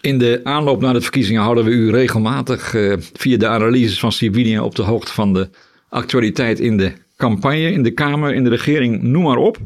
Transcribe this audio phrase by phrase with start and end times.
[0.00, 4.12] In de aanloop naar de verkiezingen houden we u regelmatig uh, via de analyses van
[4.12, 5.48] Sibinia op de hoogte van de
[5.88, 9.58] actualiteit in de campagne, in de Kamer, in de regering, noem maar op.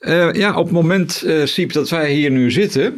[0.00, 2.94] Uh, ja, op het moment, uh, Siep, dat wij hier nu zitten,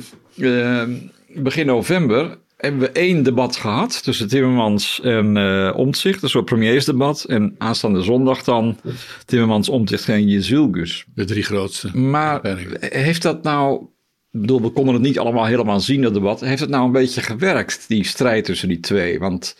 [1.34, 7.24] begin november, hebben we één debat gehad tussen Timmermans en uh, Omtzigt, een soort premiersdebat.
[7.24, 8.76] En aanstaande zondag dan
[9.24, 11.04] Timmermans, Omtzigt en Jezilgus.
[11.14, 11.98] De drie grootste.
[11.98, 13.86] Maar heeft dat nou,
[14.30, 16.40] bedoel, we konden het niet allemaal helemaal zien, dat debat.
[16.40, 19.18] Heeft het nou een beetje gewerkt, die strijd tussen die twee?
[19.18, 19.56] Want,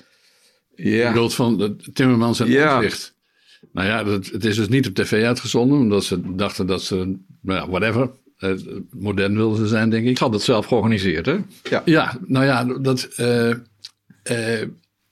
[0.75, 0.85] ja.
[0.85, 2.75] Je bedoelt van Timmermans en ja.
[2.75, 3.17] Omtzigt?
[3.73, 7.17] Nou ja, dat, het is dus niet op tv uitgezonden, omdat ze dachten dat ze,
[7.41, 8.51] nou, whatever, uh,
[8.91, 10.11] modern wilden ze zijn, denk ik.
[10.11, 11.39] Ik had het zelf georganiseerd, hè?
[11.63, 13.49] Ja, ja nou ja, dat, uh,
[14.31, 14.63] uh,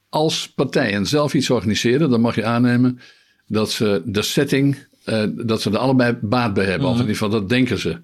[0.09, 3.01] als partijen zelf iets organiseren, dan mag je aannemen
[3.47, 4.77] dat ze de setting,
[5.33, 6.87] dat ze er allebei baat bij hebben.
[6.87, 8.01] Mm Of in ieder geval, dat denken ze.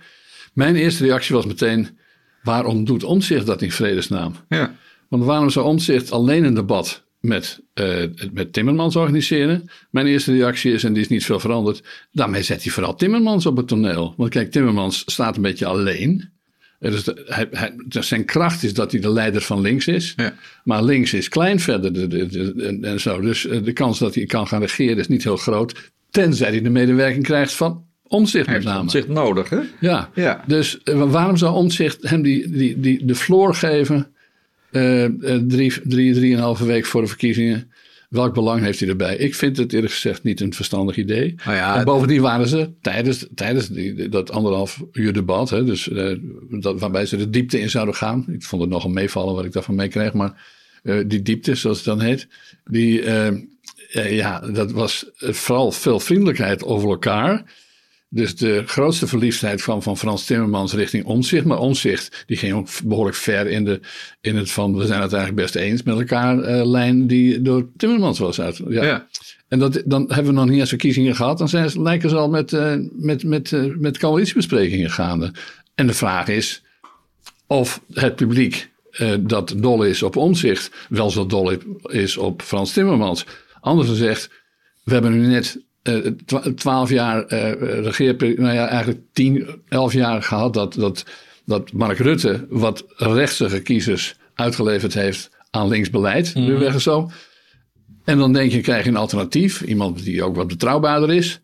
[0.53, 1.99] Mijn eerste reactie was meteen,
[2.43, 4.35] waarom doet Omtzigt dat in vredesnaam?
[4.49, 4.75] Ja.
[5.09, 9.71] Want waarom zou Omtzigt alleen een debat met, uh, met Timmermans organiseren.
[9.91, 13.47] Mijn eerste reactie is, en die is niet veel veranderd, daarmee zet hij vooral Timmermans
[13.47, 14.15] op het toneel.
[14.17, 16.31] Want kijk, Timmermans staat een beetje alleen.
[16.79, 20.13] Dus de, hij, hij, zijn kracht is dat hij de leider van links is.
[20.17, 20.35] Ja.
[20.65, 23.21] Maar links is klein verder de, de, en zo.
[23.21, 25.93] Dus eh, de kans dat hij kan gaan regeren is niet heel groot.
[26.11, 28.81] Tenzij hij de medewerking krijgt van Omzicht met name.
[28.81, 29.61] Omzicht nodig, hè?
[29.81, 30.11] Ja.
[30.15, 30.45] ja.
[30.47, 34.07] Dus uh, waarom zou Omzicht hem die, die, die, de floor geven
[34.71, 35.05] uh,
[35.49, 37.71] drie, drie, drieënhalve week voor de verkiezingen.
[38.09, 39.17] Welk belang heeft hij erbij?
[39.17, 41.35] Ik vind het eerlijk gezegd niet een verstandig idee.
[41.45, 45.89] Nou ja, en bovendien waren ze tijdens, tijdens die, dat anderhalf uur debat, hè, dus,
[45.89, 46.19] uh,
[46.51, 48.25] dat, waarbij ze de diepte in zouden gaan.
[48.29, 50.45] Ik vond het nogal meevallen wat ik daarvan meekreeg, maar
[50.83, 52.29] uh, die diepte, zoals het dan heet,
[52.65, 53.03] die,
[53.93, 57.61] ja, dat was vooral veel vriendelijkheid over elkaar.
[58.15, 61.45] Dus de grootste verliefdheid kwam van Frans Timmermans richting Omzicht.
[61.45, 63.81] Maar Omzicht die ging ook behoorlijk ver in, de,
[64.21, 67.69] in het van we zijn het eigenlijk best eens met elkaar uh, lijn die door
[67.77, 68.61] Timmermans was uit.
[68.69, 68.85] Ja.
[68.85, 69.07] ja.
[69.49, 71.39] En dat, dan hebben we nog niet eens verkiezingen gehad.
[71.39, 75.33] Dan zijn, lijken ze al met, uh, met, met, uh, met coalitiebesprekingen gaande.
[75.75, 76.63] En de vraag is
[77.47, 78.71] of het publiek
[79.21, 81.53] dat dol is op Omzicht wel zo dol
[81.83, 83.27] is op Frans Timmermans.
[83.61, 84.31] Anders gezegd,
[84.85, 85.61] we hebben nu net
[86.55, 91.05] twaalf jaar uh, regeerperiode, nou ja, eigenlijk tien, elf jaar gehad dat, dat,
[91.45, 96.81] dat Mark Rutte wat rechtse kiezers uitgeleverd heeft aan linksbeleid, mm -hmm.
[96.81, 97.11] zo.
[98.05, 101.41] En dan denk je, krijg je een alternatief, iemand die ook wat betrouwbaarder is.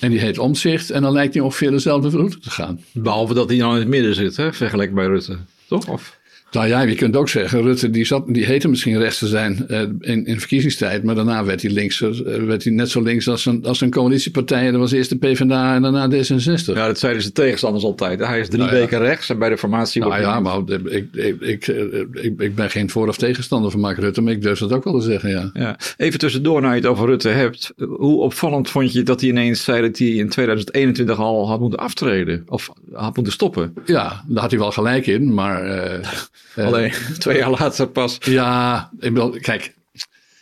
[0.00, 2.80] En die heet Omzicht en dan lijkt hij ongeveer dezelfde route te gaan.
[2.92, 5.38] Behalve dat hij dan in het midden zit, hè, vergeleken bij Rutte,
[5.68, 5.88] toch?
[5.88, 6.20] Of?
[6.52, 9.64] Nou ja, je kunt ook zeggen, Rutte die, zat, die heette misschien rechts te zijn
[9.68, 12.10] uh, in, in verkiezingstijd, maar daarna werd hij, links, uh,
[12.46, 14.70] werd hij net zo links als een, als een coalitiepartij.
[14.70, 16.64] Dat was eerst de PvdA en daarna D66.
[16.64, 18.20] Ja, dat zeiden ze tegenstanders altijd.
[18.20, 20.00] Hij is drie nou weken rechts en bij de formatie...
[20.00, 21.66] Nou ja, maar ik, ik, ik,
[22.12, 24.84] ik, ik ben geen voor- of tegenstander van Mark Rutte, maar ik durf dat ook
[24.84, 25.50] wel te zeggen, ja.
[25.52, 25.78] ja.
[25.96, 27.72] Even tussendoor, nou je het over Rutte hebt.
[27.76, 31.78] Hoe opvallend vond je dat hij ineens zei dat hij in 2021 al had moeten
[31.78, 32.42] aftreden?
[32.48, 33.74] Of had moeten stoppen?
[33.84, 35.66] Ja, daar had hij wel gelijk in, maar...
[35.66, 36.08] Uh,
[36.56, 38.18] Alleen twee jaar later pas.
[38.20, 39.74] Ja, ik bedoel, kijk,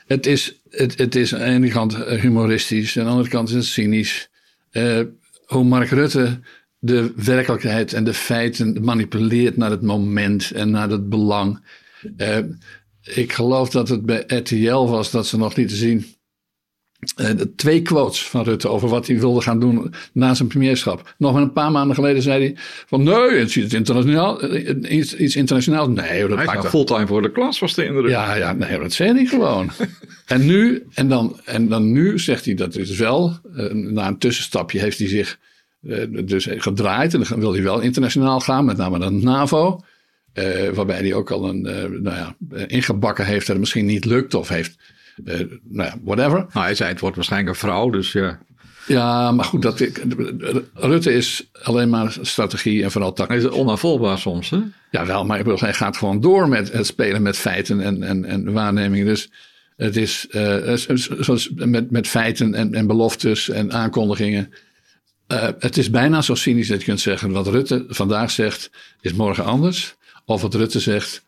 [0.07, 3.55] het is, het, het is aan de ene kant humoristisch, aan de andere kant is
[3.55, 4.29] het cynisch.
[4.73, 5.01] Uh,
[5.47, 6.41] hoe Mark Rutte
[6.79, 11.61] de werkelijkheid en de feiten manipuleert naar het moment en naar het belang.
[12.17, 12.39] Uh,
[13.03, 16.20] ik geloof dat het bij RTL was dat ze nog lieten zien uh,
[17.57, 21.15] twee quotes van Rutte over wat hij wilde gaan doen na zijn premierschap.
[21.19, 22.55] Nog een paar maanden geleden zei hij
[22.87, 25.89] van nee, het is internationaal, eh, iets, iets internationaals.
[25.89, 28.11] Nee, dat hij fulltime voor de klas was de indruk.
[28.11, 29.71] Ja, ja, nee, dat zei hij gewoon.
[30.27, 34.19] en nu, en dan, en dan nu zegt hij dat is wel, uh, na een
[34.19, 35.39] tussenstapje heeft hij zich
[36.25, 39.81] dus gedraaid en dan wil hij wel internationaal gaan, met name naar de NAVO.
[40.75, 41.63] waarbij hij ook al een,
[42.03, 44.77] nou ja, ingebakken heeft dat het misschien niet lukt of heeft
[45.25, 46.39] nou ja, whatever.
[46.39, 48.39] Nou, hij zei het wordt waarschijnlijk een vrouw, dus ja.
[48.87, 49.81] Ja, maar goed, dat,
[50.75, 53.41] Rutte is alleen maar strategie en vooral tactiek.
[53.41, 54.59] Hij is onafvolgbaar soms, hè?
[54.91, 58.53] Ja, wel, maar hij gaat gewoon door met het spelen met feiten en, en, en
[58.53, 59.07] waarnemingen.
[59.07, 59.31] Dus
[59.77, 64.53] het is uh, zoals met, met feiten en, en beloftes en aankondigingen.
[65.29, 68.71] Uh, het is bijna zo cynisch dat je kunt zeggen: wat Rutte vandaag zegt,
[69.01, 69.95] is morgen anders.
[70.25, 71.25] Of wat Rutte zegt,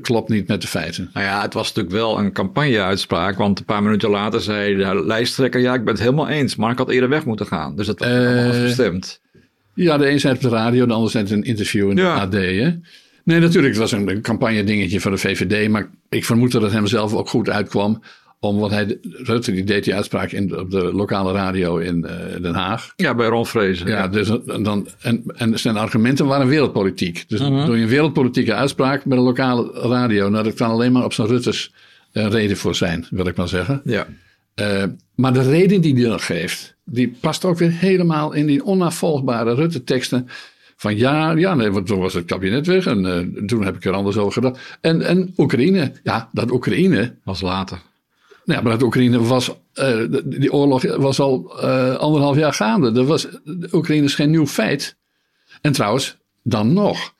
[0.00, 1.10] klopt niet met de feiten.
[1.12, 3.36] Nou ja, het was natuurlijk wel een campagne-uitspraak.
[3.36, 6.56] Want een paar minuten later zei de lijsttrekker: Ja, ik ben het helemaal eens.
[6.56, 7.76] Maar ik had eerder weg moeten gaan.
[7.76, 9.20] Dus dat was uh, gestemd.
[9.74, 11.90] Ja, de een zei het op de radio, de ander zei het in een interview
[11.90, 12.32] in de AD.
[12.32, 12.72] Hè?
[13.24, 15.68] Nee, natuurlijk, het was een, campagne-dingetje van de VVD.
[15.68, 18.02] Maar ik vermoed dat het hem zelf ook goed uitkwam.
[18.40, 22.42] Om wat hij, Rutte, die deed die uitspraak in, op de lokale radio in uh,
[22.42, 22.92] Den Haag.
[22.96, 23.86] Ja, bij Ron Vrezen.
[23.86, 27.24] Ja, Dus, dan, en, en zijn argumenten waren wereldpolitiek.
[27.28, 27.66] Dus uh -huh.
[27.66, 30.28] doe je een wereldpolitieke uitspraak met een lokale radio.
[30.28, 31.72] Nou, dat kan alleen maar op zijn Rutte's
[32.12, 33.80] uh, reden voor zijn, wil ik maar zeggen.
[33.84, 34.06] Ja.
[34.60, 34.84] Uh,
[35.14, 39.54] maar de reden die hij dan geeft, die past ook weer helemaal in die onafvolgbare
[39.54, 40.28] Rutte-teksten.
[40.76, 43.92] Van ja, ja nee, toen was het kabinet weg en uh, toen heb ik er
[43.92, 44.78] anders over gedacht.
[44.80, 47.14] En, en Oekraïne, ja, dat Oekraïne.
[47.24, 47.78] Was later.
[48.48, 52.92] Ja, maar dat Oekraïne was, uh, die oorlog was al uh, anderhalf jaar gaande.
[52.92, 53.26] Dat was,
[53.72, 54.96] Oekraïne is geen nieuw feit.
[55.60, 57.14] En trouwens, dan nog.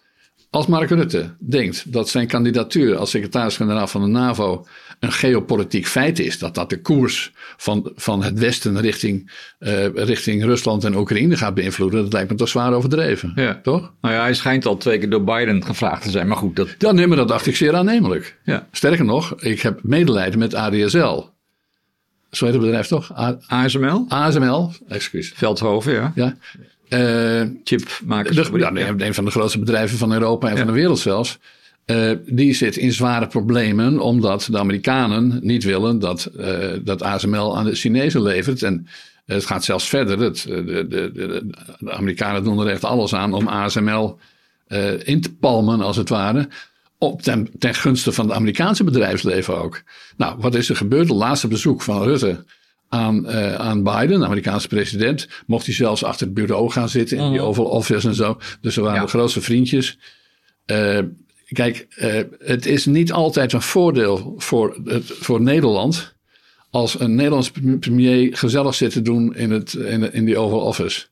[0.51, 4.67] Als Mark Rutte denkt dat zijn kandidatuur als secretaris-generaal van de NAVO
[5.01, 9.31] een geopolitiek feit is, dat dat de koers van, van het Westen richting,
[9.61, 13.33] uh, richting Rusland en Oekraïne gaat beïnvloeden, dat lijkt me toch zwaar overdreven.
[13.35, 13.61] Ja.
[13.63, 13.93] Toch?
[14.01, 16.57] Nou ja, hij schijnt al twee keer door Biden gevraagd te zijn, maar goed.
[16.57, 16.75] Dat...
[16.79, 18.39] Ja, nee, maar dat dacht ik zeer aannemelijk.
[18.45, 18.69] Ja.
[18.73, 21.25] Sterker nog, ik heb medelijden met ADSL.
[22.31, 23.19] Zo heet het bedrijf toch?
[23.19, 24.05] A ASML?
[24.09, 25.33] ASML, excuus.
[25.35, 26.13] Veldhoven, ja.
[26.15, 26.37] Ja.
[26.89, 28.49] Uh, Chipmakers.
[28.53, 30.59] Ja, een van de grootste bedrijven van Europa en ja.
[30.59, 31.39] van de wereld zelfs.
[31.91, 37.57] Uh, die zit in zware problemen omdat de Amerikanen niet willen dat, uh, dat ASML
[37.57, 38.63] aan de Chinezen levert.
[38.63, 38.87] En
[39.27, 40.19] het gaat zelfs verder.
[40.19, 44.19] Het, de, de, de, de, Amerikanen doen er echt alles aan om ASML
[44.69, 46.49] uh, in te palmen, als het ware.
[46.99, 49.83] Op ten, ten gunste van het Amerikaanse bedrijfsleven ook.
[50.17, 51.09] Nou, wat is er gebeurd?
[51.09, 52.45] Het laatste bezoek van Rutte
[52.89, 57.19] aan, uh, aan Biden, de Amerikaanse president, mocht hij zelfs achter het bureau gaan zitten
[57.19, 58.39] in die Oval Office en zo.
[58.61, 59.03] Dus ze waren Ja.
[59.05, 59.99] de grootste vriendjes.
[60.67, 60.99] Uh,
[61.53, 66.17] kijk, uh, het is niet altijd een voordeel voor, het, voor Nederland
[66.71, 71.07] als een Nederlands premier gezellig zit te doen in, het, in, in die Oval Office.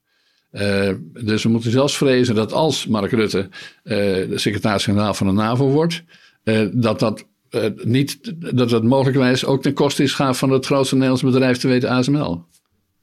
[0.53, 0.91] Uh,
[1.25, 3.51] dus we moeten zelfs vrezen dat als Mark Rutte uh,
[3.85, 6.03] de secretaris-generaal van de NAVO wordt,
[6.73, 7.27] dat dat
[7.85, 8.83] niet, dat dat
[9.45, 12.45] ook ten koste is van het grootste Nederlands bedrijf te weten ASML.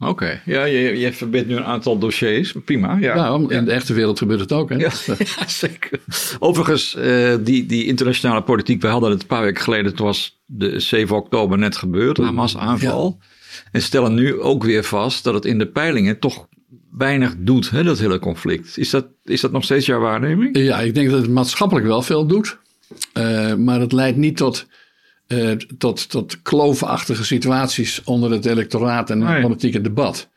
[0.09, 0.41] Oké, okay.
[0.45, 2.53] ja, je, je verbindt nu een aantal dossiers.
[2.65, 2.97] Prima.
[2.99, 3.61] Ja, ja in ja.
[3.61, 4.69] de echte wereld gebeurt het ook.
[4.69, 4.75] Hè?
[4.75, 4.91] Ja,
[5.37, 5.99] ja zeker.
[6.39, 10.41] Overigens, uh, die, die internationale politiek, we hadden het een paar weken geleden, het was
[10.45, 13.19] de 7 oktober net gebeurd, Hamas aanval.
[13.71, 16.47] En stellen nu ook weer vast dat het in de peilingen toch
[16.97, 18.77] weinig doet, hè, dat hele conflict.
[18.77, 20.57] Is dat, is dat nog steeds jouw waarneming?
[20.57, 22.57] Ja, ik denk dat het maatschappelijk wel veel doet.
[23.13, 24.67] Uh, maar het leidt niet tot,
[25.27, 30.29] uh, tot, tot klovenachtige situaties onder het electoraat en het politieke debat.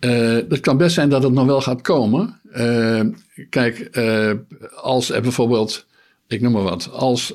[0.00, 2.40] Uh, het kan best zijn dat het nog wel gaat komen.
[3.50, 3.98] kijk,
[4.74, 5.86] als er bijvoorbeeld,
[6.28, 7.34] ik noem maar wat, als,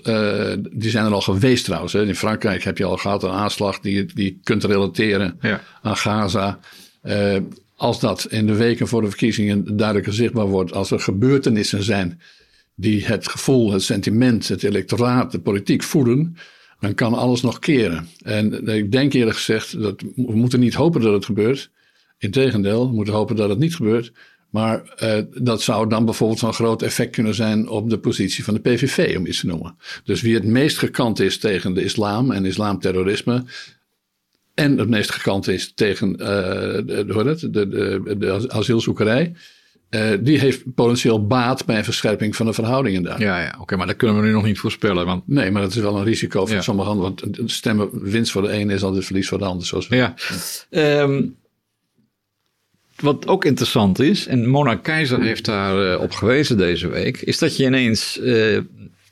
[0.72, 1.94] die zijn er al geweest trouwens.
[1.94, 2.06] Hè.
[2.06, 5.62] In Frankrijk heb je al gehad een aanslag die je die kunt relateren ja.
[5.82, 6.60] aan Gaza
[7.78, 12.22] als dat in de weken voor de verkiezingen duidelijker zichtbaar wordt, als er gebeurtenissen zijn
[12.76, 16.38] die het gevoel, het sentiment, het electoraat, de politiek voeden,
[16.80, 18.08] dan kan alles nog keren.
[18.22, 21.70] En ik denk eerlijk gezegd, dat we moeten niet hopen dat het gebeurt.
[22.18, 24.12] Integendeel, we moeten hopen dat het niet gebeurt.
[24.50, 28.54] Maar uh, dat zou dan bijvoorbeeld van groot effect kunnen zijn op de positie van
[28.54, 29.76] de PVV, om iets te noemen.
[30.04, 33.44] Dus wie het meest gekant is tegen de islam en islamterrorisme,
[34.54, 39.34] en het meest gekant is tegen de, de, de, de, de asielzoekerij.
[39.90, 43.20] Uh, die heeft potentieel baat bij een verscherping van de verhoudingen daar.
[43.20, 45.06] Ja, ja oké, okay, maar dat kunnen we nu nog niet voorspellen.
[45.06, 45.28] Want...
[45.28, 46.62] Nee, maar dat is wel een risico voor ja.
[46.62, 47.16] sommige handen.
[47.22, 49.66] Want stemmen, winst voor de ene is altijd verlies voor de ander.
[49.66, 50.14] Zoals we ja.
[50.70, 51.02] ja.
[51.02, 51.36] Um,
[53.00, 57.38] wat ook interessant is, en Mona Keizer heeft daar uh, op gewezen deze week, is
[57.38, 58.60] dat je ineens uh,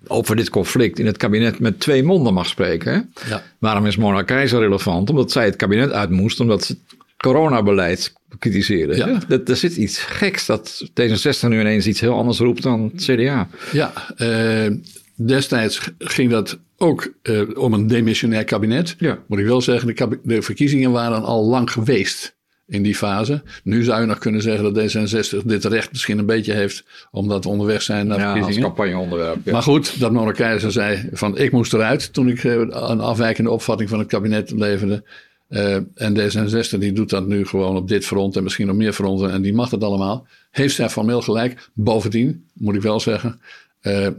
[0.08, 3.14] over dit conflict in het kabinet met twee monden mag spreken.
[3.30, 3.44] Ja.
[3.60, 5.10] Waarom is Mona Keizer relevant?
[5.10, 8.96] Omdat zij het kabinet uit moest, omdat ze het coronabeleid kritiseerde.
[8.96, 9.20] Ja.
[9.28, 13.04] Dat, er zit iets geks dat D66 nu ineens iets heel anders roept dan het
[13.04, 13.48] CDA.
[13.72, 14.78] Ja, uh,
[15.16, 18.96] destijds ging dat ook uh, om een demissionair kabinet.
[18.98, 19.20] Ja.
[19.28, 22.36] Moet ik wel zeggen, de, de verkiezingen waren al lang geweest
[22.68, 23.42] in die fase.
[23.64, 27.44] Nu zou je nog kunnen zeggen dat D66 dit recht misschien een beetje heeft, omdat
[27.44, 28.68] we onderweg zijn naar ja, verkiezingen.
[28.68, 29.38] Als campagneonderwerp.
[29.44, 29.52] Ja.
[29.52, 33.90] Maar goed, dat Mona Keizer zei van ik moest eruit toen ik een afwijkende opvatting
[33.90, 35.04] van het kabinet leverde.
[35.50, 38.94] Uh, en D66 die doet dat nu gewoon op dit front en misschien op meer
[38.94, 40.28] fronten en die mag het allemaal.
[40.52, 41.70] Heeft zij formeel gelijk.
[41.74, 43.40] Bovendien, moet ik wel zeggen,
[43.82, 44.12] uh, uh,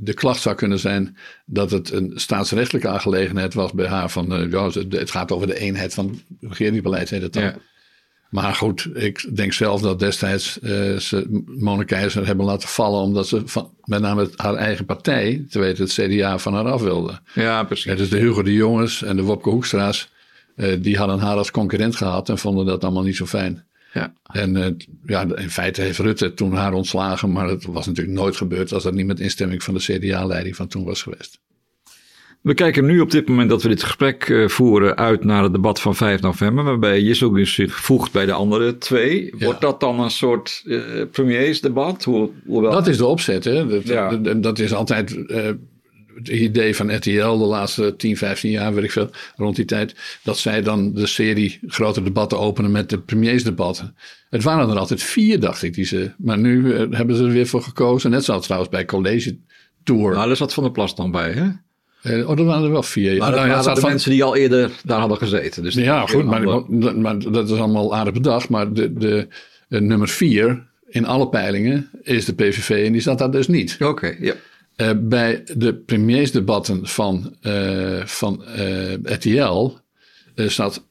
[0.00, 4.10] de klacht zou kunnen zijn dat het een staatsrechtelijke aangelegenheid was bij haar.
[4.10, 7.42] Van, ja, het gaat over de eenheid van regeringsbeleid, heet het dan.
[7.42, 7.56] Ja.
[8.30, 10.58] Maar goed, ik denk zelf dat destijds
[10.98, 15.58] ze Mona Keizer hebben laten vallen omdat ze van, met name haar eigen partij, te
[15.58, 17.18] weten het CDA, van haar af wilde.
[17.34, 17.96] Ja, precies.
[17.96, 20.10] Dus de Hugo de Jongens en de Wopke Hoekstra's,
[20.80, 23.64] die hadden haar als concurrent gehad en vonden dat allemaal niet zo fijn.
[23.92, 24.12] Ja.
[24.32, 24.66] En uh,
[25.06, 28.82] ja, in feite heeft Rutte toen haar ontslagen, maar het was natuurlijk nooit gebeurd als
[28.82, 31.40] dat niet met instemming van de CDA-leiding van toen was geweest.
[32.40, 35.52] We kijken nu op dit moment dat we dit gesprek uh, voeren uit naar het
[35.52, 39.34] debat van 5 november, waarbij Jisselgus zich voegt bij de andere twee.
[39.38, 39.66] Wordt ja.
[39.66, 42.04] dat dan een soort uh, premiersdebat?
[42.04, 42.72] Hoe, hoewel...
[42.72, 43.66] Dat is de opzet, hè?
[43.66, 44.16] Dat, ja.
[44.16, 45.18] dat, dat is altijd
[46.14, 49.94] het idee van RTL de laatste 10, 15 jaar, weet ik veel, rond die tijd,
[50.22, 53.96] dat zij dan de serie grote debatten openen met de premiersdebatten.
[54.30, 57.46] Het waren er altijd vier, dacht ik, die ze, maar nu hebben ze er weer
[57.46, 58.10] voor gekozen.
[58.10, 59.36] Net zoals trouwens bij College
[59.84, 60.14] Tour.
[60.14, 61.48] Nou, daar zat Van der Plas dan bij, hè?
[62.02, 63.16] Uh, oh, er waren er wel vier.
[63.16, 65.62] Maar dat nou, ja, waren de mensen die al eerder daar hadden gezeten.
[65.62, 66.42] Dus ja, goed, maar,
[66.96, 68.48] maar, dat is allemaal aardig bedacht.
[68.48, 69.28] Maar de, de,
[69.68, 73.74] de, nummer vier in alle peilingen is de PVV en die staat daar dus niet.
[73.74, 74.34] Oké, okay, ja.
[74.80, 78.42] Uh, bij de premiersdebatten van, uh, van
[79.02, 79.70] RTL
[80.34, 80.88] staat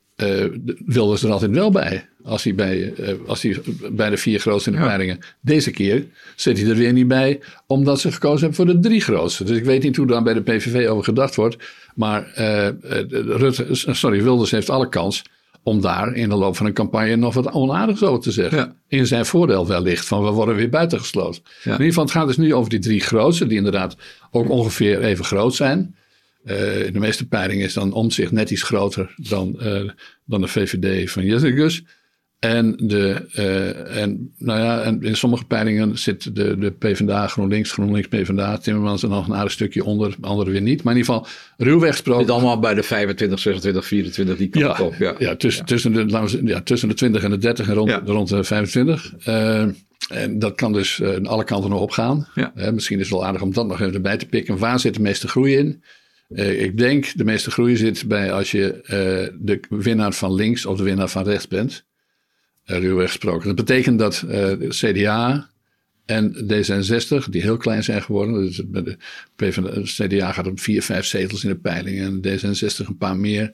[0.85, 2.09] Wilders er altijd wel bij.
[2.23, 2.93] Als hij bij,
[3.27, 5.19] als hij bij de vier grootste in de peilingen.
[5.41, 6.05] Deze keer
[6.35, 9.43] zit hij er weer niet bij, omdat ze gekozen hebben voor de drie grootste.
[9.43, 11.57] Dus ik weet niet hoe daar bij de PVV over gedacht wordt.
[11.95, 12.31] Maar
[13.11, 15.23] Rutte, sorry, Wilders heeft alle kans
[15.63, 18.57] om daar in de loop van een campagne nog wat onaardigs over te zeggen.
[18.57, 18.75] Ja.
[18.87, 21.41] In zijn voordeel wellicht, van we worden weer buitengesloten.
[21.45, 21.63] Ja.
[21.63, 23.95] In ieder geval, het gaat dus nu over die drie grootste, die inderdaad
[24.31, 25.95] ook ongeveer even groot zijn.
[26.45, 29.89] Uh, in de meeste peilingen is dan omzicht net iets groter dan, uh,
[30.25, 31.83] dan de VVD van Jezegus.
[32.39, 37.71] En, de, uh, en, nou ja, en in sommige peilingen zit de, de PvdA, GroenLinks,
[37.71, 40.83] GroenLinks, PvdA, Timmermans er nog een aardig stukje onder, andere weer niet.
[40.83, 42.25] Maar in ieder geval, ruwweg gesproken.
[42.25, 44.95] Zit allemaal bij de 25, 26, 24, die kant ja, op.
[44.99, 45.67] Ja, ja, tussen, ja.
[45.67, 48.01] Tussen, de, ja, tussen de 20 en de 30 en rond, ja.
[48.05, 49.13] rond de 25.
[49.27, 49.61] Uh,
[50.09, 52.27] en dat kan dus uh, aan alle kanten nog opgaan.
[52.35, 54.57] Uh, misschien is het wel aardig om dat nog even erbij te pikken.
[54.57, 55.83] Waar zit de meeste groei in?
[56.29, 58.81] Uh, ik denk de meeste groei zit bij als je
[59.39, 61.87] de winnaar van links of de winnaar van rechts bent
[62.77, 63.47] ruwweg gesproken.
[63.47, 65.49] Dat betekent dat uh, CDA
[66.05, 68.97] en D66, die heel klein zijn geworden, dus de,
[69.35, 73.51] de CDA gaat op vier, vijf zetels in de peiling en D66 een paar meer.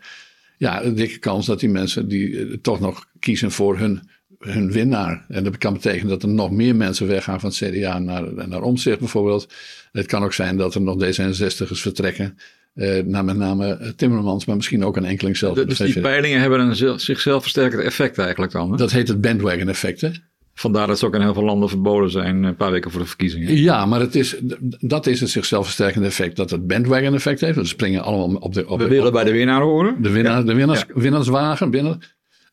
[0.57, 4.71] Ja, een dikke kans dat die mensen die uh, toch nog kiezen voor hun, hun
[4.71, 5.25] winnaar.
[5.27, 8.61] En dat kan betekenen dat er nog meer mensen weggaan van het CDA naar, naar
[8.61, 9.53] omzicht bijvoorbeeld.
[9.91, 12.37] Het kan ook zijn dat er nog D66'ers vertrekken.
[12.75, 15.55] Uh, naar met name Timmermans, maar misschien ook een enkeling zelf.
[15.57, 18.71] Dus die peilingen hebben een zichzelf versterkend effect eigenlijk dan?
[18.71, 18.77] Hè?
[18.77, 20.09] Dat heet het bandwagon effect, hè?
[20.53, 23.07] Vandaar dat ze ook in heel veel landen verboden zijn een paar weken voor de
[23.07, 23.57] verkiezingen.
[23.57, 24.35] Ja, maar het is,
[24.79, 27.57] dat is het zichzelf versterkende effect dat het bandwagon effect heeft.
[27.57, 28.67] We springen allemaal op de...
[28.67, 30.01] Op We willen bij de winnaar horen.
[30.01, 30.43] De, winnaar, ja.
[30.43, 31.01] de winnaars, ja.
[31.01, 31.99] winnaarswagen binnen.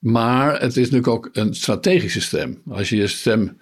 [0.00, 2.62] Maar het is natuurlijk ook een strategische stem.
[2.69, 3.57] Als je je stem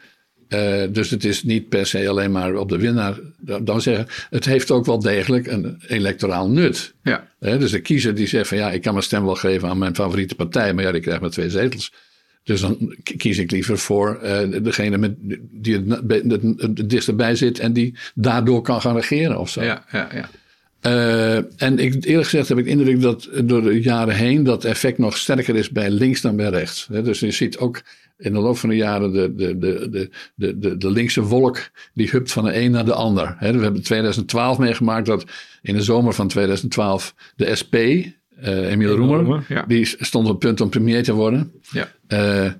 [0.54, 3.18] uh, dus het is niet per se alleen maar op de winnaar.
[3.62, 6.94] Dan zeggen, het heeft ook wel degelijk een electoraal nut.
[7.02, 7.28] Ja.
[7.40, 9.78] Uh, dus de kiezer die zegt van ja, ik kan mijn stem wel geven aan
[9.78, 11.92] mijn favoriete partij, maar ja, die krijgt maar twee zetels.
[12.44, 15.14] Dus dan kies ik liever voor uh, degene met,
[15.50, 19.62] die het, dichtstbij zit en die daardoor kan gaan regeren of zo.
[19.62, 20.28] Ja, ja, ja.
[20.86, 24.64] Uh, en ik, eerlijk gezegd heb ik de indruk dat door de jaren heen dat
[24.64, 26.88] effect nog sterker is bij links dan bij rechts.
[26.90, 27.82] Dus je ziet ook
[28.20, 32.08] in de loop van de jaren de, de, de, de, de, de linkse wolk die
[32.10, 33.36] hupt van de een naar de ander.
[33.40, 35.24] We hebben 2012 meegemaakt dat
[35.62, 39.64] in de zomer van 2012 de SP, uh, Emiel Roemer, ja.
[39.66, 41.52] die stond op het punt om premier te worden.
[41.70, 41.92] Ja.
[42.08, 42.52] Uh,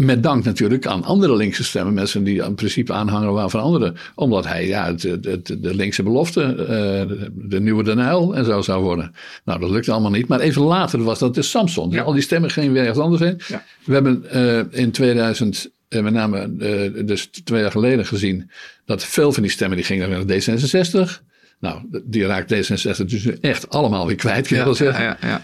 [0.00, 3.96] met dank natuurlijk aan andere linkse stemmen, mensen die in principe aanhanger waren van anderen.
[4.14, 8.60] Omdat hij ja, het, het, de linkse belofte, uh, de, nieuwe Den Uyl en zo
[8.60, 9.14] zou worden.
[9.44, 10.28] Nou, dat lukte allemaal niet.
[10.28, 11.90] Maar even later was dat de Samson.
[11.90, 12.02] Ja.
[12.02, 13.40] Al die stemmen gingen weer ergens anders heen.
[13.48, 13.64] Ja.
[13.84, 16.56] We hebben uh, in 2000, uh, met name
[17.04, 18.50] dus twee jaar geleden gezien,
[18.84, 21.28] dat veel van die stemmen die gingen naar D66.
[21.60, 25.04] Nou, die raakt D66 dus echt allemaal weer kwijt, kan je wel zeggen.
[25.04, 25.42] Ja, ja,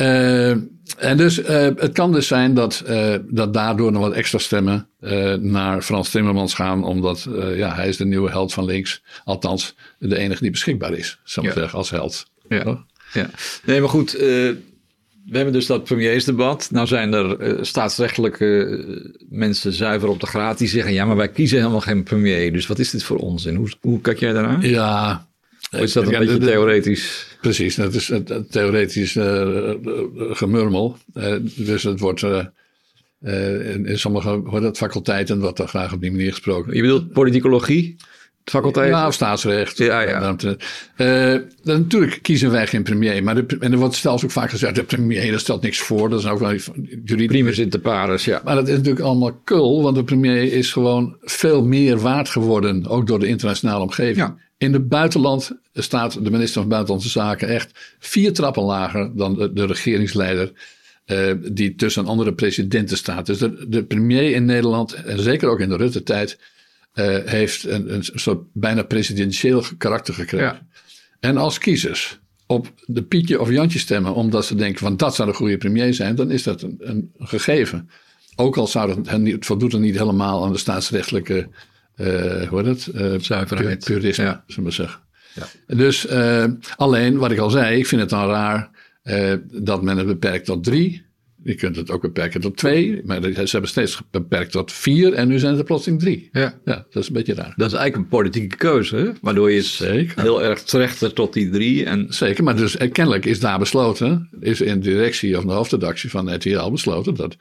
[0.00, 0.50] uh,
[0.96, 4.88] en dus uh, het kan dus zijn dat, uh, dat daardoor nog wat extra stemmen
[5.40, 9.02] naar Frans Timmermans gaan, omdat ja, hij is de nieuwe held van links.
[9.24, 11.60] Althans, de enige die beschikbaar is, zou ik ja.
[11.60, 12.26] zeggen, als held.
[12.48, 12.84] Ja.
[13.12, 13.30] ja.
[13.64, 14.56] Nee, maar goed, we
[15.32, 16.68] hebben dus dat premiersdebat.
[16.70, 18.84] Nou zijn er staatsrechtelijke
[19.28, 22.52] mensen zuiver op de graad die zeggen, ja, maar wij kiezen helemaal geen premier.
[22.52, 23.46] Dus wat is dit voor ons?
[23.46, 24.60] En hoe, hoe kijk jij daaraan?
[24.60, 25.26] Ja,
[25.70, 27.27] of is dat een beetje theoretisch?
[27.40, 29.70] Precies, dat is het theoretisch uh,
[30.30, 30.96] gemurmel.
[31.14, 32.44] Uh, dus het wordt uh,
[33.72, 36.74] in, in, sommige dat, faculteiten wordt er graag op die manier gesproken.
[36.74, 37.96] Je bedoelt politicologie?
[38.44, 38.88] Faculteit?
[38.88, 39.78] Ja, of staatsrecht.
[39.78, 40.36] Ja, ja.
[40.36, 40.56] dan,
[41.62, 43.22] natuurlijk kiezen wij geen premier.
[43.22, 46.08] Maar de, en er wordt zelfs ook vaak gezegd, de premier dat stelt niks voor.
[46.08, 46.54] Dat is ook wel
[47.04, 47.26] juridisch.
[47.26, 48.40] Primus inter pares, ja.
[48.44, 49.82] Maar dat is natuurlijk allemaal kul.
[49.82, 52.86] Want de premier is gewoon veel meer waard geworden.
[52.86, 54.16] Ook door de internationale omgeving.
[54.16, 54.36] Ja.
[54.58, 59.52] In het buitenland staat de minister van Buitenlandse Zaken echt vier trappen lager dan de,
[59.52, 60.52] de regeringsleider.
[61.06, 63.26] Uh, die tussen andere presidenten staat.
[63.26, 66.38] Dus de, de, premier in Nederland, en zeker ook in de Rutte-tijd,
[66.94, 70.46] uh, heeft een, een soort bijna presidentieel karakter gekregen.
[70.46, 70.66] Ja.
[71.20, 75.28] En als kiezers op de Pietje of Jantje stemmen, omdat ze denken van dat zou
[75.28, 77.90] de goede premier zijn, dan is dat een, een gegeven.
[78.36, 81.48] Ook al zou het, het voldoet er niet helemaal aan de staatsrechtelijke,
[82.00, 82.94] uh, hoe heet het?
[82.94, 83.84] Uh, Zuiverheid.
[83.84, 84.44] Purisme, ja.
[84.46, 85.00] zullen we zeggen.
[85.34, 85.74] Ja.
[85.76, 86.44] Dus uh,
[86.76, 88.70] alleen, wat ik al zei, ik vind het dan raar
[89.52, 91.06] dat men het beperkt tot drie.
[91.42, 95.28] Je kunt het ook beperken tot twee, maar ze hebben steeds beperkt tot vier en
[95.28, 96.28] nu zijn het er plotseling drie.
[96.32, 96.54] Ja.
[96.64, 97.52] ja, dat is een beetje raar.
[97.56, 99.10] Dat is eigenlijk een politieke keuze, hè?
[99.20, 100.20] waardoor je Zeker.
[100.20, 101.84] heel erg terecht tot die drie.
[101.84, 102.06] En...
[102.08, 106.10] Zeker, maar dus eh, kennelijk is daar besloten, is in de directie of de hoofdredactie
[106.10, 107.38] van RTL besloten dat, eh,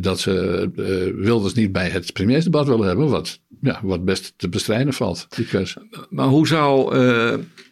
[0.00, 4.48] dat ze uh, Wilders niet bij het premiersdebat willen hebben, wat, ja, wat best te
[4.48, 6.06] bestrijden valt, die keuze.
[6.10, 6.94] Maar hoe zou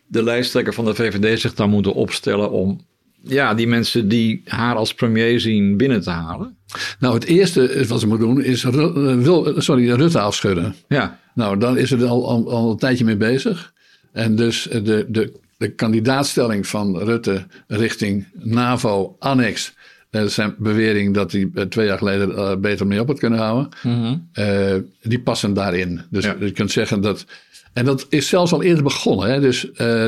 [0.07, 2.81] de lijsttrekker van de VVD zich dan moeten opstellen om
[3.23, 6.57] ja, die mensen die haar als premier zien binnen te halen?
[6.99, 10.75] Nou, het eerste wat ze moet doen is wil, sorry, Rutte afschudden.
[10.89, 11.21] Ja.
[11.35, 13.73] Nou, dan is er al, al, al, een tijdje mee bezig.
[14.13, 19.65] En dus de, de, de kandidaatstelling van Rutte richting NAVO-annex.
[19.65, 19.78] Dat is
[20.11, 23.69] zijn bewering dat hij twee jaar geleden uh, beter mee op had kunnen houden.
[23.83, 26.01] Mm uh, die passen daarin.
[26.11, 26.37] Dus ja.
[26.41, 27.25] je kunt zeggen dat.
[27.73, 29.31] En dat is zelfs al eerder begonnen.
[29.31, 29.41] Hè?
[29.41, 30.07] Dus uh,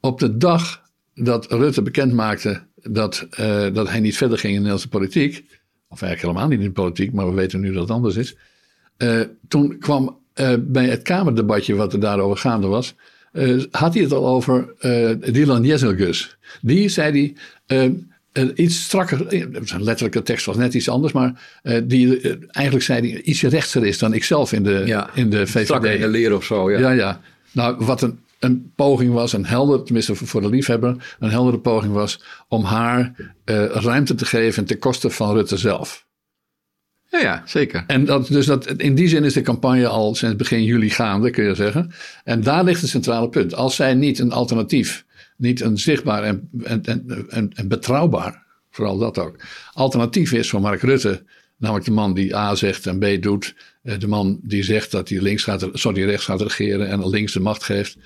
[0.00, 0.82] op de dag
[1.14, 5.44] dat Rutte bekend maakte dat, uh, dat hij niet verder ging in de Nederlandse politiek.
[5.88, 8.36] Of eigenlijk helemaal niet in de politiek, maar we weten nu dat het anders is.
[8.98, 12.94] Uh, toen kwam uh, bij het Kamerdebatje wat er daarover gaande was.
[13.70, 14.74] had hij het al over
[15.32, 16.36] Dylan Jezelgus.
[16.60, 17.34] Die zei
[17.66, 17.96] hij
[18.54, 19.26] iets strakker,
[19.64, 21.40] zijn letterlijke tekst was net iets anders, maar
[21.84, 25.46] die eigenlijk zei hij ietsje rechtser is dan ik zelf in de, ja, in de
[25.46, 25.64] VVD.
[25.64, 26.78] Strakker in de leer of zo, ja.
[26.78, 27.20] Ja, ja.
[27.52, 31.92] Nou, wat een een poging was, een helder, tenminste voor de liefhebber, een heldere poging
[31.92, 33.14] was om haar
[33.72, 36.06] ruimte te geven ten koste van Rutte zelf.
[37.10, 37.84] Ja, ja, zeker.
[37.86, 41.30] En dat, dus dat, in die zin is de campagne al sinds begin juli gaande,
[41.30, 41.92] kun je zeggen.
[42.24, 43.54] En daar ligt het centrale punt.
[43.54, 45.04] Als zij niet een alternatief,
[45.44, 46.82] niet een zichtbaar en, en,
[47.28, 49.36] en, en betrouwbaar, vooral dat ook,
[49.72, 51.22] alternatief is voor Mark Rutte,
[51.56, 55.08] namelijk de man die A zegt en B doet, eh, de man die zegt dat
[55.08, 57.96] hij links gaat, sorry, rechts gaat regeren en links de macht geeft.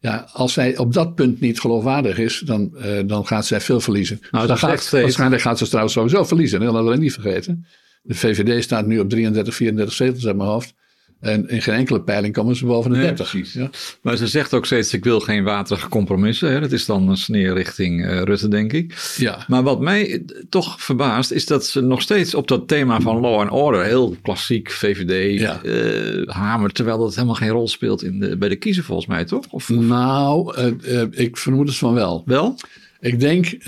[0.00, 3.80] Ja, als zij op dat punt niet geloofwaardig is, dan, uh, dan gaat zij veel
[3.80, 4.20] verliezen.
[4.30, 6.60] Nou, dan gaat, waarschijnlijk gaat ze trouwens sowieso verliezen.
[6.60, 7.66] Dat laten we niet vergeten.
[8.02, 10.74] De VVD staat nu op 33, 34 zetels uit mijn hoofd.
[11.20, 13.52] En in geen enkele peiling komen ze boven de 30.
[13.52, 13.70] Ja.
[14.00, 16.52] Maar ze zegt ook steeds: ik wil geen waterige compromissen.
[16.52, 16.60] Hè?
[16.60, 19.14] Dat is dan een sneer richting uh, Rutte, denk ik.
[19.16, 19.44] Ja.
[19.48, 23.40] Maar wat mij toch verbaast, is dat ze nog steeds op dat thema van law
[23.40, 25.60] and order, heel klassiek VVD, ja.
[25.62, 26.74] uh, hamert.
[26.74, 29.44] Terwijl dat helemaal geen rol speelt in de, bij de kiezer, volgens mij, toch?
[29.50, 32.22] Of, Nou, uh, ik vermoed het van wel.
[32.26, 32.56] Wel?
[33.06, 33.64] Ik denk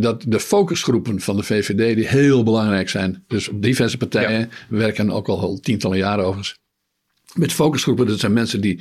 [0.00, 4.76] dat de focusgroepen van de VVD, die heel belangrijk zijn, dus op diverse partijen, we
[4.76, 6.58] werken ook al tientallen jaren overigens,
[7.34, 8.80] met focusgroepen, dat zijn mensen die,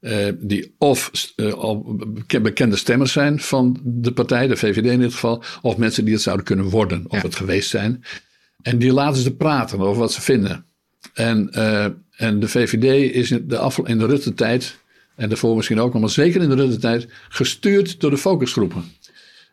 [0.00, 1.96] uh, die of uh, al
[2.42, 6.22] bekende stemmers zijn van de partij, de VVD in dit geval, of mensen die het
[6.22, 7.22] zouden kunnen worden of ja.
[7.22, 8.04] het geweest zijn.
[8.62, 10.66] En die laten ze praten over wat ze vinden.
[11.14, 11.52] En,
[12.10, 14.78] en de VVD is in de, afval, in de Rutte-tijd,
[15.16, 18.84] en daarvoor misschien ook nog, maar zeker in de Rutte-tijd, gestuurd door de focusgroepen.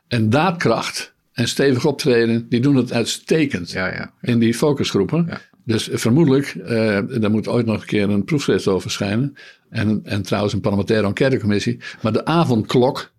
[0.07, 5.29] En daadkracht en stevig optreden, die doen het uitstekend ja, ja, in die focusgroepen.
[5.63, 9.33] Dus vermoedelijk, uh, daar moet ooit nog een keer een proefschrift over verschijnen.
[9.69, 11.79] En, en trouwens een parlementaire enquêtecommissie.
[12.01, 13.11] Maar de avondklok,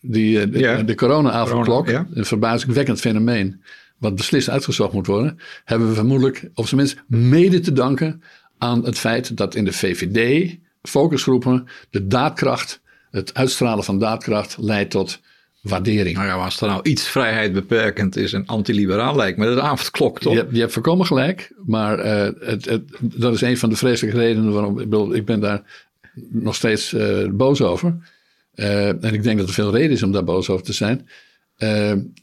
[0.00, 0.82] die, de, ja.
[0.82, 3.62] de corona-avondklok, corona, een verbazingwekkend fenomeen,
[3.98, 8.22] wat beslist uitgezocht moet worden, hebben we vermoedelijk, of tenminste mede te danken
[8.58, 14.90] aan het feit dat in de VVD focusgroepen de daadkracht, het uitstralen van daadkracht leidt
[14.90, 15.20] tot
[15.60, 16.16] waardering.
[16.16, 20.20] Nou ja, als er nou iets vrijheid beperkend is en antiliberaal lijkt me, de avondklok
[20.20, 20.34] toch?
[20.34, 24.18] Je, je hebt voorkomen gelijk, maar uh, het, het, dat is een van de vreselijke
[24.18, 25.86] redenen waarom ik, bedoel, ik ben daar
[26.30, 27.96] nog steeds uh, boos over.
[28.54, 31.08] Uh, en ik denk dat er veel reden is om daar boos over te zijn.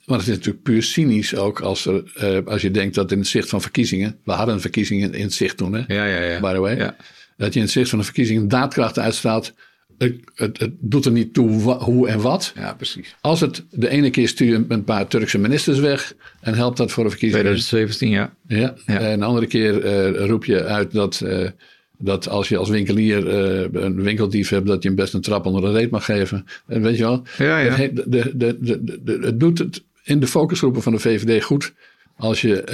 [0.06, 3.28] maar het is natuurlijk puur cynisch ook als, er, als je denkt dat in het
[3.28, 5.84] zicht van verkiezingen, we hadden verkiezingen in het zicht toen, hè?
[5.88, 6.40] Ja, ja, ja.
[6.40, 6.78] By the way.
[6.78, 6.96] Ja.
[7.38, 9.54] Dat je in het zicht van de verkiezingen daadkracht uitstraalt
[9.98, 12.54] het, het, doet er niet toe hoe en wat.
[12.56, 13.16] Ja, precies.
[13.22, 16.92] Als het de ene keer stuur je een paar Turkse ministers weg en helpt dat
[16.92, 17.46] voor de verkiezingen.
[17.46, 18.34] 2017, ja.
[18.48, 19.00] Ja, ja.
[19.00, 21.50] en de andere keer uh, roep je uit dat, uh,
[21.98, 25.46] dat als je als winkelier uh, een winkeldief hebt, dat je hem best een trap
[25.46, 26.46] onder de reet mag geven.
[26.68, 27.74] En weet je wel, ja, ja.
[27.74, 31.74] Het, de, de, de, het doet het in de focusgroepen van de VVD goed
[32.18, 32.68] als je,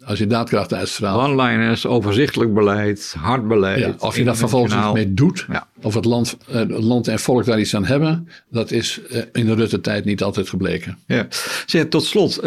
[0.00, 1.28] uh, als je daadkracht uitstraalt.
[1.28, 3.78] One-liners, overzichtelijk beleid, hard beleid.
[3.78, 5.68] Ja, of je daar vervolgens iets mee doet, ja.
[5.82, 9.22] of het land, uh, het land en volk daar iets aan hebben, dat is uh,
[9.32, 10.98] in de Rutte-tijd niet altijd gebleken.
[11.06, 11.26] Ja.
[11.66, 12.40] Zeg, tot slot,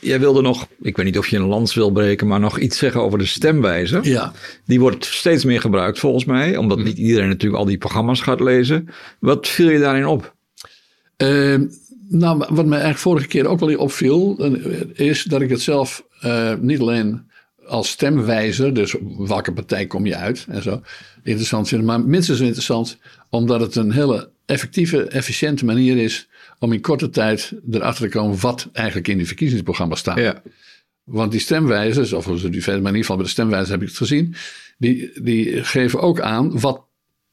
[0.00, 2.78] jij wilde nog, ik weet niet of je een lans wil breken, maar nog iets
[2.78, 4.08] zeggen over de stemwijzer.
[4.08, 4.32] Ja.
[4.66, 8.40] Die wordt steeds meer gebruikt volgens mij, omdat niet iedereen natuurlijk al die programma's gaat
[8.40, 8.88] lezen.
[9.18, 10.34] Wat viel je daarin op?
[12.14, 14.44] Nou, wat mij eigenlijk vorige keer ook wel opviel,
[14.92, 17.30] is dat ik het zelf uh, niet alleen
[17.66, 20.82] als stemwijzer, dus welke partij kom je uit en zo,
[21.22, 22.98] interessant vind, maar minstens interessant
[23.30, 28.40] omdat het een hele effectieve, efficiënte manier is om in korte tijd erachter te komen
[28.40, 30.18] wat eigenlijk in die verkiezingsprogramma staat.
[30.18, 30.42] Ja.
[31.04, 33.96] Want die stemwijzers, of die, maar in ieder geval bij de stemwijzers heb ik het
[33.96, 34.34] gezien,
[34.78, 36.84] die, die geven ook aan wat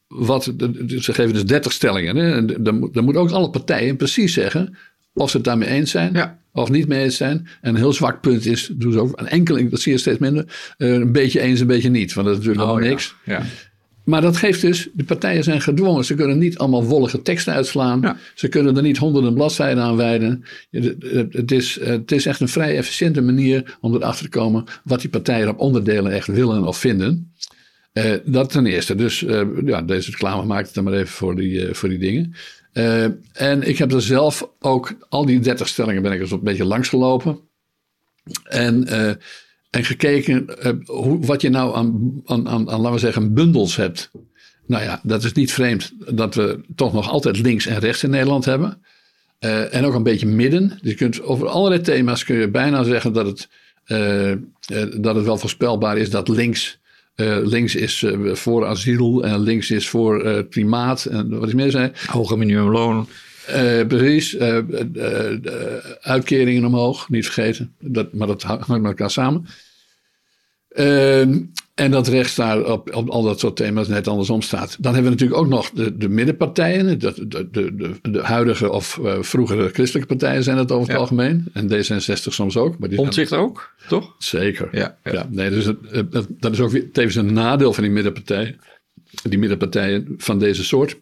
[0.10, 2.16] wat, ze geven dus 30 stellingen.
[2.16, 2.46] Hè?
[2.46, 4.78] Dan, dan moeten ook alle partijen precies zeggen
[5.14, 6.38] of ze het daarmee eens zijn.
[6.54, 7.48] Of niet mee eens zijn.
[7.62, 10.20] En een heel zwak punt is, doen ze ook een enkeling, dat zie je steeds
[10.20, 12.14] minder, uh, een beetje eens, een beetje niet.
[12.14, 13.16] Want dat is natuurlijk oh, niks.
[13.26, 13.44] Ja.
[14.04, 16.06] Maar dat geeft dus, de partijen zijn gedwongen.
[16.06, 18.18] Ze kunnen niet allemaal wollige teksten uitslaan.
[18.36, 20.44] Ze kunnen er niet honderden bladzijden aan wijden.
[21.30, 25.10] Het is, het is echt een vrij efficiënte manier om erachter te komen wat die
[25.10, 27.34] partijen op onderdelen echt willen of vinden.
[27.94, 28.96] Uh, dat ten eerste.
[28.96, 31.98] Dus uh, ja, deze reclame maakt het dan maar even voor die, uh, voor die
[31.98, 32.34] dingen.
[33.34, 36.66] en ik heb er zelf ook, al die 30 stellingen ben ik eens een beetje
[36.66, 37.40] langs gelopen.
[38.44, 38.88] En,
[39.70, 40.46] en gekeken
[40.86, 44.12] hoe, wat je nou aan, aan, aan, aan, laten we zeggen, bundels hebt.
[44.68, 48.10] Nou ja, dat is niet vreemd dat we toch nog altijd links en rechts in
[48.10, 48.82] Nederland hebben.
[49.72, 50.68] en ook een beetje midden.
[50.82, 53.50] Dus je kunt over allerlei thema's kun je bijna zeggen dat het,
[55.02, 56.79] dat het wel voorspelbaar is dat links
[57.20, 61.54] uh, links is uh, voor asiel en links is voor uh, klimaat en wat is
[61.54, 61.94] meer zijn.
[62.06, 63.08] Hoger minimumloon.
[63.88, 64.38] precies.
[66.02, 67.74] uitkeringen omhoog, niet vergeten.
[67.80, 69.46] Dat, maar dat hangt met elkaar samen.
[70.70, 71.40] Ehm,
[71.80, 74.78] en dat rechts daar op, op, al dat soort thema's net andersom staat.
[74.80, 77.00] Dan hebben we natuurlijk ook nog de, de middenpartijen.
[77.00, 81.46] De, de, de, de, huidige of uh, vroegere christelijke partijen zijn het over het algemeen.
[81.54, 82.80] En D66 soms ook.
[82.80, 84.16] Maar die Ontzicht ook, toch?
[84.18, 84.70] Zeker.
[84.72, 85.28] Ja, ja.
[85.30, 88.60] nee, dus het, dat is ook weer tevens een nadeel van die middenpartijen.
[89.24, 90.98] Die middenpartijen van deze soort.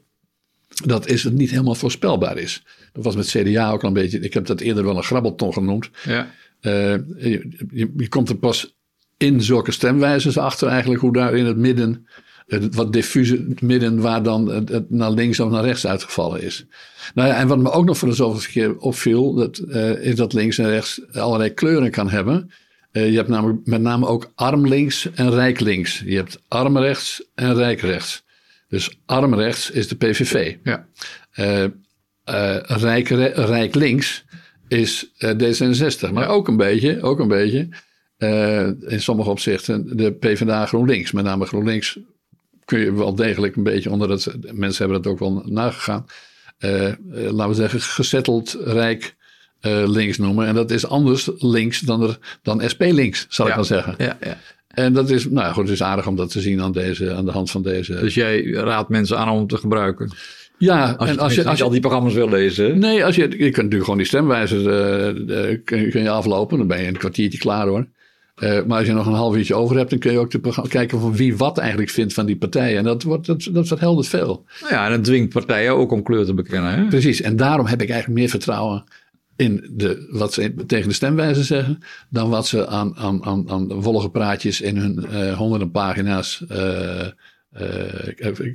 [0.86, 2.64] Dat is het niet helemaal voorspelbaar is.
[2.94, 4.20] Dat was met CDA ook al een beetje.
[4.20, 5.90] Ik heb dat eerder wel een grabbelton genoemd.
[6.04, 6.32] Ja.
[6.62, 6.72] Uh,
[7.18, 8.77] je, je, je komt er pas
[9.18, 12.08] in zulke stemwijzers achter eigenlijk hoe daar in het midden,
[12.48, 16.66] het wat diffuse midden waar dan het, naar links of naar rechts uitgevallen is.
[17.14, 20.16] Nou ja, en wat me ook nog voor de zoveelste keer opviel, dat, uh, is
[20.16, 22.52] dat links en rechts allerlei kleuren kan hebben.
[22.92, 26.02] Uh, je hebt namelijk met name ook arm links en rijk links.
[26.06, 28.24] Je hebt arm rechts en rijk rechts.
[28.70, 30.56] Dus arm rechts is de PVV.
[30.64, 30.88] Ja.
[31.36, 31.66] Uh,
[32.64, 34.26] rijk, rijk links
[34.68, 36.12] is D66.
[36.14, 37.70] Maar ook een beetje, ook een beetje
[38.18, 41.12] uh, in sommige opzichten de PvdA GroenLinks.
[41.12, 42.00] Met name GroenLinks
[42.66, 44.54] kun je wel degelijk een beetje onder het.
[44.54, 46.06] Mensen hebben dat ook wel nagegaan.
[46.60, 49.16] Uh, laten we zeggen, gezetteld rijk
[49.62, 50.48] uh, links noemen.
[50.48, 53.96] En dat is anders links dan, er, dan SP links, zal ik wel zeggen.
[53.98, 54.38] Ja, ja.
[54.68, 57.26] En dat is, nou goed, het is aardig om dat te zien aan, deze, aan
[57.26, 58.00] de hand van deze.
[58.00, 60.12] Dus jij raadt mensen aan om te gebruiken?
[60.58, 62.80] Ja, als en als je, als je al die programma's wil lezen.
[62.80, 66.58] Nee, als je, je kunt natuurlijk gewoon die stemwijzers uh, kun, kun, je aflopen.
[66.58, 67.88] Dan ben je een kwartiertje klaar hoor.
[68.40, 71.00] Uh, maar als je nog een half uurtje over hebt, dan kun je ook kijken
[71.00, 72.78] van wie wat eigenlijk vindt van die partijen.
[72.78, 74.46] En dat, wordt, dat, dat verheldert veel.
[74.62, 76.72] Nou ja, en dat dwingt partijen ook om kleur te bekennen.
[76.72, 76.88] Hè?
[76.88, 78.84] Precies, en daarom heb ik eigenlijk meer vertrouwen
[79.36, 83.82] in de, wat ze tegen de stemwijzer zeggen, dan wat ze aan, aan, aan, aan
[83.82, 87.08] wollige praatjes in hun uh, honderden pagina's uh,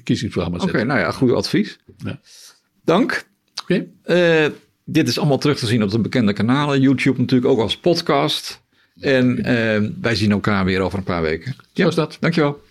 [0.04, 0.78] kiezingsprogramma zetten.
[0.78, 1.78] Oké, nou ja, goed advies.
[1.96, 2.20] Ja.
[2.84, 3.26] Dank.
[3.62, 3.86] Oké.
[4.84, 6.80] dit is allemaal terug te zien op de bekende kanalen.
[6.80, 8.61] YouTube natuurlijk ook als podcast.
[9.02, 11.56] En uh, wij zien elkaar weer over een paar weken.
[11.72, 12.16] Ja, is dat.
[12.20, 12.62] Dankjewel.